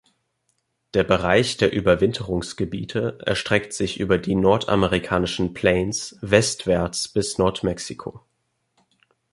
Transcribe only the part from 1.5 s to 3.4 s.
der Überwinterungsgebiete